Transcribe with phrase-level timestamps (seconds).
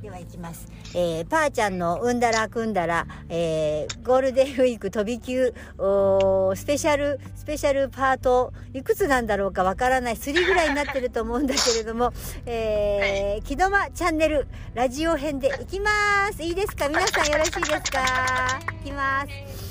[0.00, 12.12] ではいきます、えー、パーちゃんのうんだらくんだら、えー、ゴールデンウィーク飛び級スペシャルスペシャルパートいくつなんだろうかわからない3ぐらいになってると思うんだけれども
[12.46, 15.90] 「えー、木戸間チャンネル」ラジオ編で行きま
[16.32, 16.42] す。
[16.44, 16.88] いいですか？
[16.88, 18.60] 皆さんよろしいですか？
[18.78, 19.67] 行きます。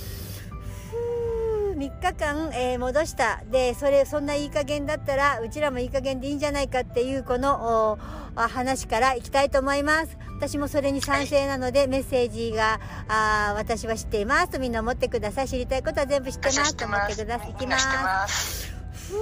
[1.87, 3.41] 3日間、えー、戻した。
[3.49, 7.97] でそれそんないい加減だったらうちらもいい加減でいいんじゃないかっていうこの
[8.35, 10.17] 話からいきたいと思います。
[10.37, 14.49] 私もそれに賛成なので、はい、メッセージがあ私は知っています。
[14.49, 15.47] とみんな思ってください。
[15.47, 16.75] 知りたいことは全部知ってます。
[16.75, 17.51] と思ってください。
[17.51, 18.73] いきます。
[18.91, 19.17] ふー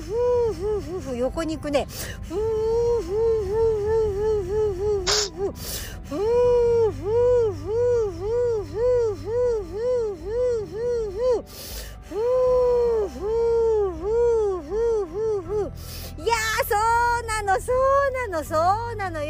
[0.00, 1.86] ふーふーふーー横に行くね
[2.22, 5.52] ふーふーふーふーふーふー
[6.08, 6.45] ふーー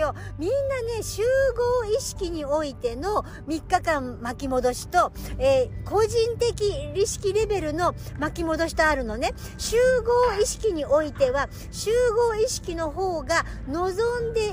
[0.07, 0.15] よ。
[0.39, 9.33] みんなね集合意識においての3日間巻き戻しと、えー、個人的意識レベルの巻き戻しとあるのね。
[9.59, 14.46] 集合意識においては集合意識の方が望んで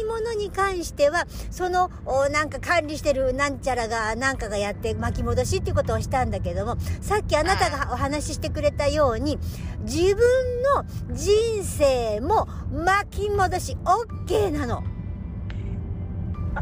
[0.00, 1.90] いものに関してはその
[2.30, 9.38] なんか管理してるなんちゃらがなんかがやって巻き戻しっていうことをしたんだけどもさっきあなたがお話ししてくれたように
[9.82, 10.84] 自分の
[11.14, 14.82] 人生も巻き戻し OK なの。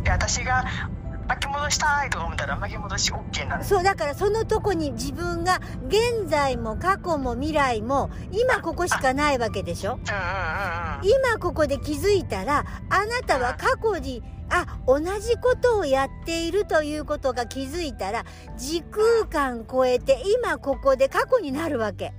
[0.04, 0.64] 私が
[1.28, 18.24] 巻き戻したいと思ったら巻き戻し OK なのそうだからそのとこに自分が現在も過去も未来も今ここしかないわけでしょ、うんうんうん、今ここで気づいたらあなたは過去にあ同じことをやっているということが気づいたら
[18.56, 22.14] 時空間超えて今ここで過去になるわけ。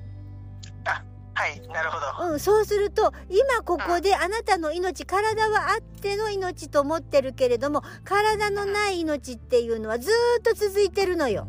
[1.39, 11.47] はいなるほど、うん、そうすると今ここであなたの命、体はあっての命と思ってるけれども体のない命っていうのはずっと続いてるのよ。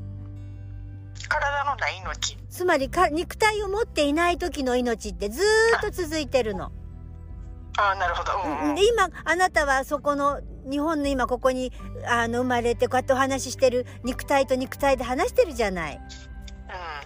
[1.28, 5.42] 体のない命つまりか肉体を持っていない時の命ってず
[5.78, 6.70] っと続いてるの。
[7.76, 10.40] ああなるほど、うんうん、で今あなたはそこの
[10.70, 11.72] 日本の今ここに
[12.06, 16.00] あの生まれてこうやってお話ししてる肉体と肉体で話してるじゃない。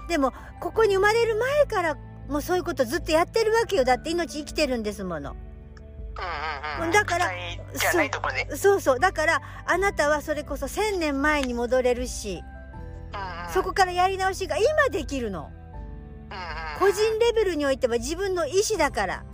[0.00, 1.96] うん、でもここに生まれる前から
[2.28, 3.84] もうそういうことずっとやってるわけよ。
[3.84, 5.32] だって命生きてるんですもの。
[5.32, 7.30] うんうんうん、だから
[8.50, 9.00] そそうそう。
[9.00, 12.42] だからあなたはそれこそ1,000年前に戻れるし、
[13.12, 15.50] うんうん、そこからやり直しが今できるの、
[16.30, 19.24] うんうん、個人レベルにおいては自分の意思だから。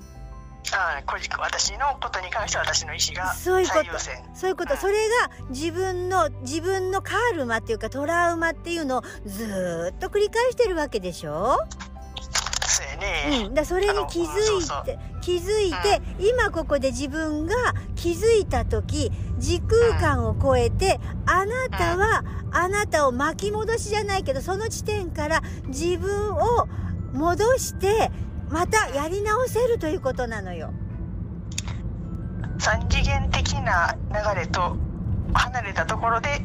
[0.72, 3.99] ああ私のことに関しては私の意思がそういうこと。
[4.34, 11.59] そういうこと、うん、それが自分の自分のカールマっていうかトラウマっていうのをずっと繰り返してるわけでしょ
[13.00, 13.47] ね。
[13.47, 17.55] うん、だそれに気づいて気づいて、うん、今ここで自分が
[17.97, 22.22] 気づいた時時空間を超えて、あなたは、
[22.53, 26.69] あなたを巻き戻しじゃないけどその地点から自分を
[27.12, 28.10] 戻して
[28.50, 30.72] またやり直せるということなのよ。
[32.59, 34.77] 三次元的な流れと
[35.33, 36.44] 離れたところで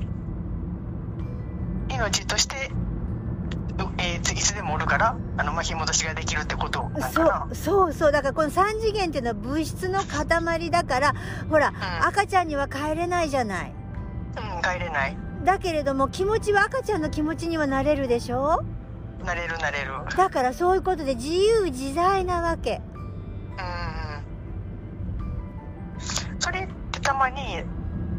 [1.89, 2.71] 命として
[3.97, 7.55] えー、いつでもおるからあの巻き戻しができるってことなんかな。
[7.55, 11.13] そうそうだからこの3次元っていうのは物質の塊だから
[11.49, 13.73] ほら、うん、赤ちゃんには帰れないじゃない。
[14.37, 15.17] うん帰れない。
[15.43, 18.63] だけれども気持ちは赤ちゃんの気持ちにはなれるでしょ？
[19.23, 19.91] なれるなれる。
[20.15, 22.81] だからそういうことで自由自在なわけ。
[23.57, 24.25] うん。
[26.39, 27.63] それってたまに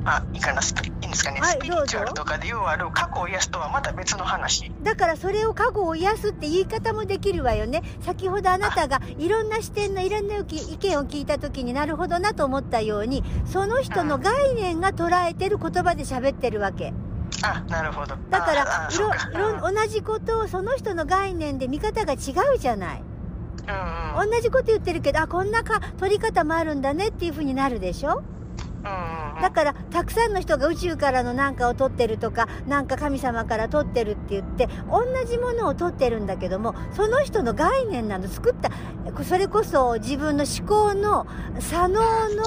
[0.07, 0.65] あいいかない
[1.03, 4.71] いんですかね、はい、スピリチュアルとかで要ある過去を癒すとはまた別の話。
[4.83, 7.83] だからそれを過去を癒すって言い方もできるわよね。
[8.01, 16.93] 先ほどあなたがいろんな視点のいろんな意見を聞いた時になるほどなと思ったようにその人の概念が捉えてる言葉で喋ってるわけ。
[17.43, 18.17] あなるほど。
[18.31, 22.17] だからいろいろ同じことをその人の概念で見方が違
[22.55, 23.03] うじゃない。
[23.69, 28.23] うんうん、同じこと言ってるけどあこんなか取り方もあるんだねっていうふうになるでしょ
[29.41, 38.71] だからたくさんの人が宇宙からの何かを取ってるとかなんか神様から取ってるって言って同じものを取ってるんだけどもその人の概念なの作った
[39.25, 41.27] それこそ自分の思考の
[41.59, 42.45] 左脳の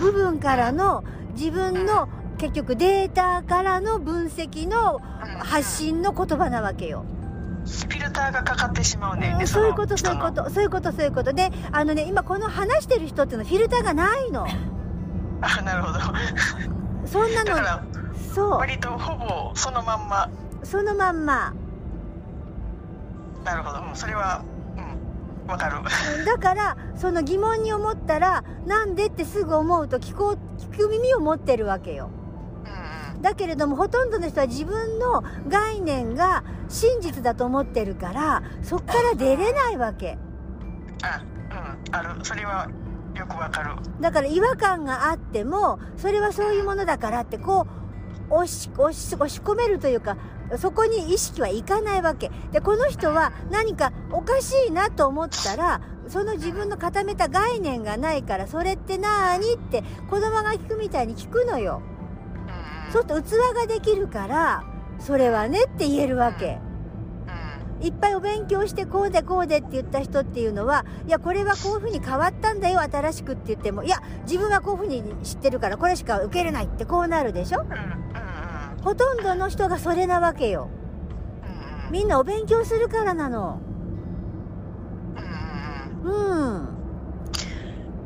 [0.00, 1.04] 部分からの
[1.34, 2.08] 自分の
[2.38, 5.00] 結局データからの分析の
[5.40, 7.04] 発信の言葉なわけよ。
[7.66, 14.46] フィルターがかかってしまうね、そういうことそういうことそういうことそういうことであのね今この話してる人っていうのはフィルターがないの。
[15.40, 15.98] あなるほど。
[17.06, 17.56] そんなの
[18.34, 18.50] そう。
[18.52, 20.28] 割とほぼそのまんま。
[20.62, 21.54] そのまんま。
[23.44, 24.42] なるほど、うん、それは、
[25.46, 25.76] わかる。
[26.24, 32.10] だからその疑問に思ったらなんでってすぐ思うと聞こう聞く耳を持ってるわけよ。
[33.14, 33.22] うん。
[33.22, 40.18] だけれどもほとんどの人は自分の概念が真実だと思ってるからそっから出れないわけ。
[41.02, 41.22] あ
[41.90, 42.24] うんある。
[42.24, 42.68] それは
[43.16, 43.70] よくわかる。
[44.00, 47.66] だから違和感があってもそれはそういうものだからってこ
[48.30, 50.16] う押し押し押し込めるというか
[50.58, 52.30] そこに意識はいかないわけ。
[52.52, 61.82] でこの人は何かおかしいなと思ったらその自分の固めた概念がないからそれってなーにって子供が聞くみたいに聞くのよ。
[62.86, 62.92] うん。
[62.92, 64.64] そうすると器ができるから
[64.98, 66.58] それはねって言えるわけ。
[66.60, 66.65] うん
[67.80, 77.64] いっぱいお勉強してこうでこうでって言った人っていうのはいやこれはこういうふうに変わったんだよ新しくって言ってもいや自分はこういうふうに知ってるからこれしか受けれないってこうなるでしょ？
[78.82, 80.68] ほとんどの人がそれなわけよ。
[81.88, 81.92] うん。
[81.92, 83.60] みんなお勉強するからなの。
[86.04, 86.68] うん。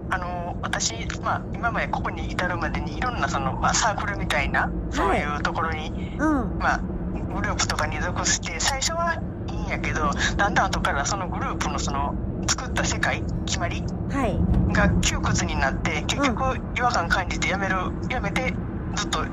[0.09, 6.59] あの私、まあ、今までここに至るまでにいろんなその、まあ、サークルみたいなそういうところに、うん。
[6.59, 9.23] まあ、グループとかに属して最初は
[9.71, 12.15] やけどだんだん後からそのグループのその
[12.49, 14.39] 作った世界決まりはい。
[14.73, 17.77] が窮屈になって結局違和感感じてやめる
[18.11, 18.55] やめて
[18.97, 19.25] ずっと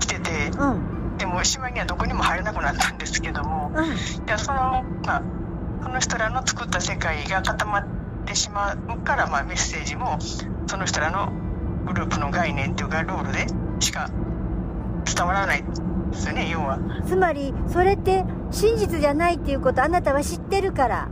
[0.00, 1.16] 来ててうん。
[1.18, 3.84] でもしまいにはどこにも入れなくなったんですけどもうん。
[3.86, 3.90] い
[4.26, 5.22] やそのまあ
[5.82, 7.86] その人らの作った世界が固まっ
[8.26, 10.18] てしまうから、まあ、メッセージも
[10.66, 11.32] その人らの
[11.86, 13.46] グループの概念っていうかルールで
[13.80, 14.10] しか
[15.04, 15.64] 伝わらない。
[17.06, 21.08] つまりそれって真実じゃないっていうことあなたは知ってるから。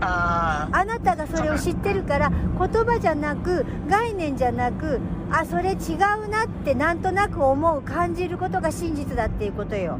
[0.00, 0.76] あー。
[0.76, 5.00] あなたがそれを知ってるから言葉じゃなく概念じゃなく
[5.30, 9.98] あそれ違うなってなんとなく思う感じることが真実だっていうことよ。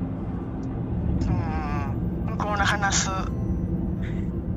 [1.23, 2.31] うん。
[2.33, 3.11] 向こうの話す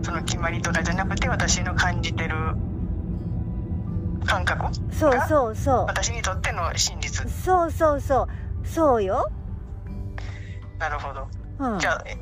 [0.02, 2.36] その決まりとかじゃなくて私の感じてる
[4.26, 7.30] 感覚そうそうそ私にとっての真う実。
[7.30, 8.28] そうそうそう
[8.68, 9.32] そうよ、
[10.80, 11.28] なるほど。
[11.60, 11.80] うん。
[11.80, 12.20] じ、ゃあえうん。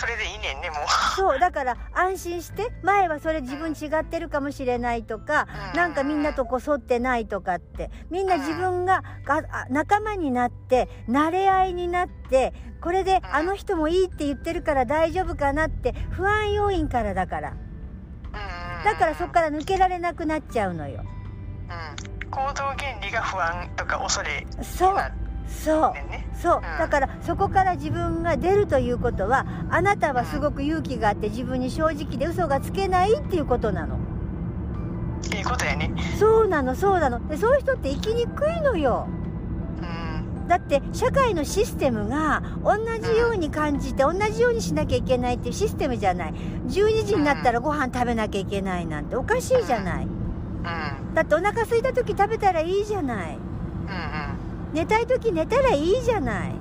[0.00, 0.76] それでいいねんねも
[1.14, 5.76] そうだから安心して前はそれ自分違ってるかもしれないとかうん。
[5.76, 7.90] なんかみんなとこう沿ってないとかって。
[8.10, 17.50] みんな自分ががあ仲間になって慣れ合いになってこれであの人もいいって言ってるから大丈夫かなって不安要因からだから。
[17.50, 18.84] ううん。
[18.84, 21.04] だからそこから抜けられなくなっちゃうのよ。
[21.68, 24.94] うん、行動原理が不安とか恐れそう。
[24.94, 25.12] な
[25.50, 26.26] そうね。
[26.40, 26.56] そう。
[26.56, 26.62] うん。
[26.62, 33.98] だからそこから自分が出るということはあなたはすごく勇気があって自分に正直で嘘がつけないっていうことなの。
[35.34, 35.92] いいことやね。
[36.18, 37.26] そうなのそうなの。
[37.28, 39.06] でそういう人って生きにくいのよ。
[39.78, 40.48] うん。
[40.48, 46.34] だって社会のシステムが同じように感じて同じようにしなきゃいけないっていうシステムじゃない。
[46.68, 50.04] 12時になったらご飯食べなきゃいけないなんておかしいじゃない。
[50.04, 50.08] う
[51.10, 51.14] ん。
[51.14, 53.36] だってお腹空いた時食べたらいいじゃない。
[53.36, 54.19] うん
[54.72, 56.52] 寝たい時寝たらいいじゃない。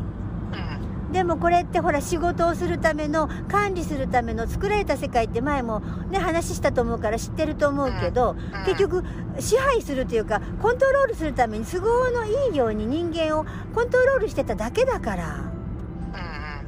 [1.11, 5.79] でもこれってほら仕事をするための管理するための作られた世界って前も
[6.11, 8.65] ね話したと思うから知ってると思うけど、うん。
[8.65, 9.03] 結局
[9.39, 15.59] 支配するというかコントロールするために都合のいいように人間をコントロールしてただけだから。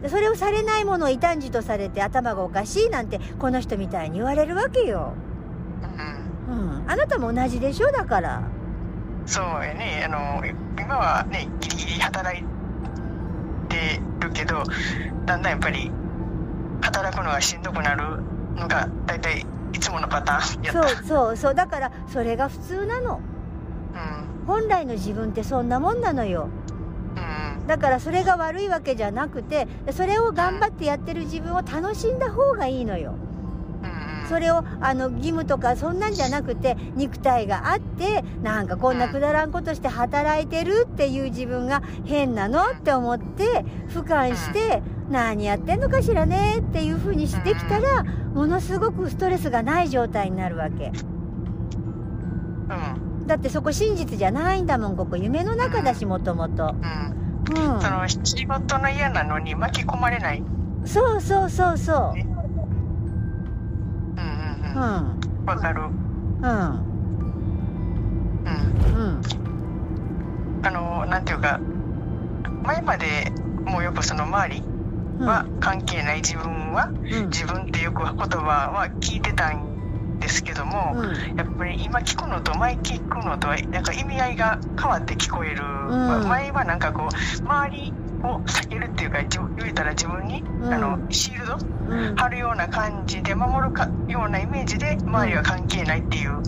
[0.09, 5.13] それをされないものを異端児とされて頭がおかしいなんてこの人みたいに言われるわけよ、
[6.49, 6.55] うん。
[6.55, 8.41] うん、あなたも同じでしょだから
[9.25, 10.03] そうやね。
[10.05, 10.43] あの
[10.79, 12.43] 今はねギリギリ働い
[13.69, 14.63] てるけど
[15.25, 15.91] だんだんやっぱり
[16.81, 18.21] 働くのがしんどくなる
[18.55, 20.89] のが大体いつものパターンやった。
[20.89, 21.55] そうそうそう。
[21.55, 23.21] だからそれが普通なの。
[23.93, 24.45] うん。
[24.47, 26.49] 本来の自分ってそんなもんなのよ。
[27.15, 27.67] うん。
[27.67, 33.13] だからそれが悪いわけじゃなくてそれを頑張ってやってる自分を楽しんだ方がいいのよ。
[33.25, 33.30] うん
[34.31, 50.85] それをあの義務とかそんなんじゃなくて肉体があってなんかこんなくだらんことして働いてるっていう自分が変なのって思って俯瞰して何やってんのかしらねっていう風にしてきたらものすごくストレスがない状態になるわけ。
[50.85, 50.91] う
[53.23, 53.27] ん。
[53.27, 55.17] だってそこ真実じゃないんだもんここ。
[55.17, 56.73] 夢の中だしもともと。
[57.49, 57.73] うん。
[57.73, 57.81] うん。
[57.81, 60.41] その仕事の嫌なのに巻き込まれない。
[60.85, 62.15] そうそうそうそう。
[62.15, 62.25] ね。
[62.25, 62.30] うん
[64.79, 65.81] わかる
[66.41, 66.49] うん。
[68.45, 68.83] うん。
[68.95, 69.21] うん
[70.63, 71.59] あのなんていうか
[72.63, 73.31] 前まで
[73.65, 74.61] もうよくその周り
[75.19, 77.29] うんは関係ない自分はうん。
[77.29, 78.07] 自分ってよく言
[78.39, 79.67] 葉は聞いてたん
[80.19, 81.13] ですけども、うん。
[81.37, 86.27] やっぱり今聞くのと前聞くのとはなんか意味合いが変わって聞こえる、ん。
[86.29, 91.53] 前はなんかこう周りを避けるっていうか言えたら自分に、うん、あのシールド、
[91.89, 96.41] うん、貼るような感じで守るかようなイメージで周りは関係ないっていう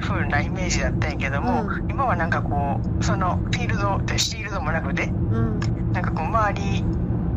[0.00, 6.84] 風なイメージだったんやけども、うん、今はなんかこうそのフィールドってシールドもなくて、うん、なんかこう周り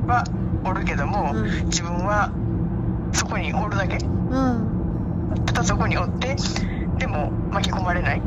[0.07, 0.23] は
[0.65, 1.33] おるけども、
[1.65, 2.31] 自分は
[3.13, 3.97] そこにおるだけ、
[5.45, 6.35] ただそこにおって
[6.97, 8.21] でも巻き込まれない。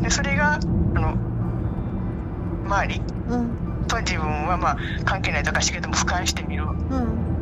[0.00, 1.16] でそれがあの
[2.64, 3.71] 周り、うん。
[3.86, 6.64] と自分はまあ関係ないとかしけども俯瞰してみる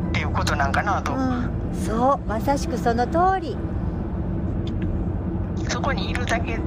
[0.09, 2.27] っていうことなんかなと、うん、そう。
[2.27, 3.57] まさしくその通り。
[5.69, 6.57] そこにいるだけ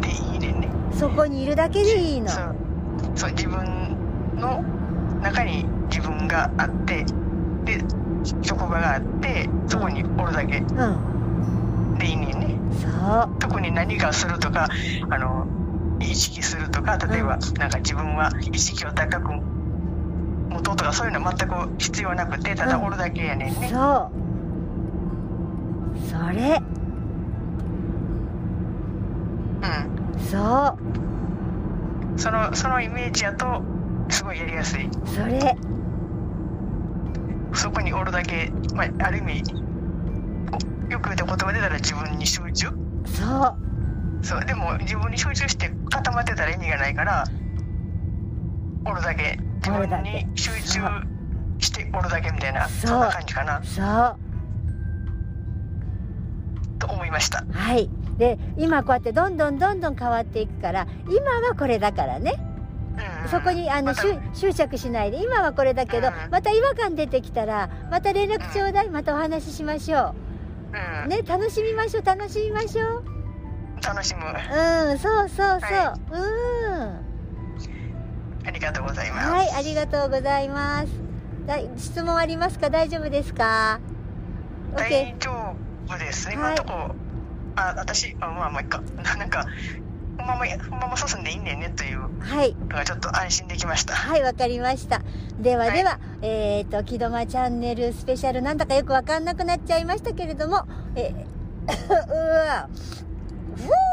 [0.00, 0.68] でいいねんね。
[0.94, 2.28] そこにいるだけでいいの。
[3.14, 3.30] そう。
[3.30, 4.62] 自分の
[5.22, 7.04] 中に自分があって
[7.64, 7.82] で
[8.42, 10.60] 職場があってそこにおるだけ、
[11.98, 13.30] でいいね、うん、そう。
[13.38, 14.68] 特に何かするとか
[15.10, 15.46] あの
[16.02, 19.30] 意識するとか例えばなんか自分は意識を高く
[20.50, 24.22] 持とうとかそういうの全く必要なくてただおるだけやねんね、うん、そう。
[26.10, 26.62] それ。
[29.62, 30.20] うん。
[30.20, 30.76] そ
[32.16, 32.20] う。
[32.20, 33.62] そのそのイメージやと
[34.08, 34.88] すごいやりやすい。
[35.06, 35.56] それ。
[37.54, 39.42] そこにおるだけ、まあ、ある意味
[40.90, 42.68] よく言うた言葉でたら自分に集中。
[43.06, 43.71] そう。
[44.22, 47.24] そうでも自分に集中して固まってたら意味がないから
[48.84, 49.38] おるだけ。
[49.56, 50.80] 自分に集中
[51.58, 53.62] しておるだけみたいなそんな感じかな。
[53.62, 54.16] そう。
[56.78, 57.44] と思いました。
[57.52, 57.88] はい。
[58.18, 62.34] で今こうやってどんどんどんどん変わっていくから今はこれだからね。
[63.30, 63.94] そこにあの、ま、
[64.34, 68.90] 執着しないで今はこれだけど、また違和感出てきたらまた連絡ちょうだい。
[68.90, 70.14] またお話ししましょ
[71.04, 73.11] う、ね楽しみましょう楽しみましょう。
[73.82, 74.22] 楽しむ。
[74.26, 76.74] うんそうそうそう、はい、う
[78.44, 78.46] ん。
[78.46, 79.30] ありがとうございます。
[79.30, 80.88] はいありがとうございます。
[81.46, 82.70] だ質問ありますか？
[82.70, 83.80] 大丈夫ですか？
[84.74, 85.30] 大丈
[85.88, 85.98] 夫。
[85.98, 86.90] です、今のとこ、はい、
[87.56, 88.80] あ私あまあもう一回。
[88.80, 89.44] か なんか
[90.16, 92.56] このままこのまま進んでいいんだよねというはい。
[92.84, 93.94] ちょっと安心できました。
[93.94, 95.02] はいわかりました。
[95.40, 101.12] ではでは、はい、えっ、ー、と「木戸間チャンネルスペシャル」なんだかよくわかんなくなっちゃいましたけれどもえ
[101.68, 102.12] う
[102.48, 102.68] わ。
[103.60, 103.91] Woo!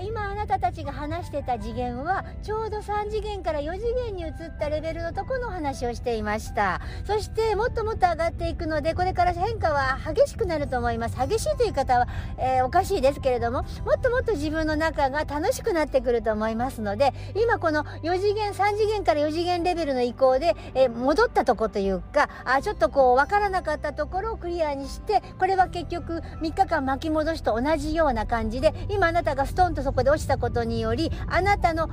[0.00, 6.80] 今あなたたちが話してた次元はちょうど3次元から4次元に移ったレベルのとこの話をしていました。
[7.04, 11.16] そしてもっともっと上がっていくのでこれから変化は激しくなると思います。
[11.16, 31.88] 激しいという方は、えー、おかしいですけれどももっともっと自分の中が楽しくなってくると思いますので今この4次元3次元から4次元レベルの移行で、えー、戻ったとこというかあちょっとこう分からなかったところをクリアにしてこれは結局3日間巻き戻しと同じような感じで今あなたがストンとそこで落ちたことによりあなたの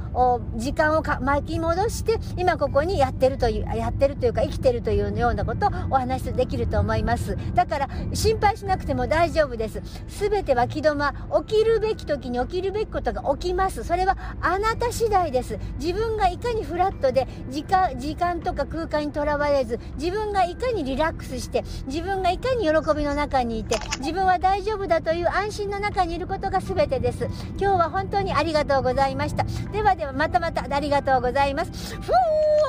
[0.55, 7.37] 時間を巻き戻して今ここにやってるというやってるというか生きてるというようなことをお話しできると思います。
[7.53, 9.81] だから心配しなくても大丈夫です。
[10.07, 11.13] 全ては気止ま
[11.47, 13.83] 起きるべき時に起きるべきことが起きます。
[13.83, 15.57] それはあなた次第です。
[15.79, 27.27] 自分がいかにフラットで時間時間とか空間にとらわれず自分がいかにリラックスして自分がいかに喜びの中にいて自分は大丈夫だという安心の中にいることが全てです。
[27.59, 29.45] 今日は本当にありがとうございました。
[29.71, 31.95] ではではまたまたありがとうございます。
[31.95, 32.13] ふーふー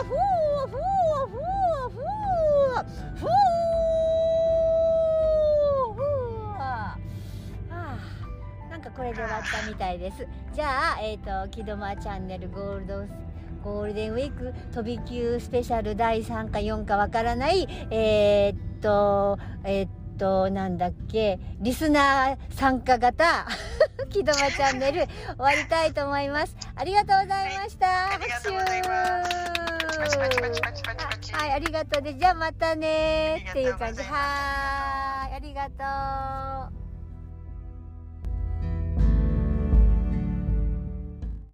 [0.05, 3.29] ふーふーふーふー
[8.71, 9.41] なんかこれで終わ。
[9.41, 10.27] ったみたいです。
[10.55, 13.05] じゃあ、えっ、ー、と、木戸間チャンネルゴールド
[13.65, 17.09] ゴールデンウィーク飛び級スペシャル第3か4かわ。
[17.09, 23.47] からない、えー、っと、えー、っと、なんだっけ、リスナー参加型
[24.11, 26.57] 木戸間チャンネル終わりたいと思います。
[26.77, 27.87] ありがとうございました。
[27.87, 28.51] はい、拍手
[31.33, 32.19] はい、ありがとうです。
[32.19, 34.03] じゃあまたねっていう感じ。
[34.03, 35.71] はい、ありが
[36.71, 36.88] とう。